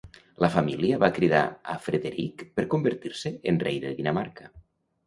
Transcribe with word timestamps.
La 0.43 0.47
família 0.53 0.97
va 1.03 1.09
criar 1.17 1.43
a 1.75 1.75
Frederick 1.89 2.45
per 2.57 2.67
convertir-se 2.73 3.35
en 3.53 3.65
rei 3.67 3.83
de 3.87 3.97
Dinamarca. 4.03 4.53